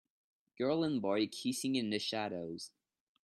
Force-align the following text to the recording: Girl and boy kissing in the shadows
Girl 0.57 0.83
and 0.83 0.99
boy 0.99 1.27
kissing 1.27 1.75
in 1.75 1.91
the 1.91 1.99
shadows 1.99 2.71